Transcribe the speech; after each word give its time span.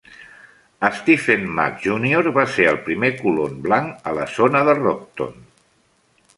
Stephen 0.99 1.43
Mack, 1.59 1.77
Junior 1.83 2.31
va 2.39 2.47
ser 2.55 2.67
el 2.71 2.81
primer 2.89 3.13
colon 3.21 3.55
blanc 3.69 4.11
a 4.13 4.17
la 4.21 4.27
zona 4.41 4.67
de 4.71 4.77
Rockton. 4.83 5.41